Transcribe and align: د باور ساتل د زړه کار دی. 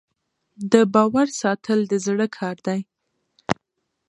د 0.71 0.73
باور 0.93 1.27
ساتل 1.41 1.79
د 1.91 1.93
زړه 2.05 2.27
کار 2.37 2.55
دی. 2.67 2.79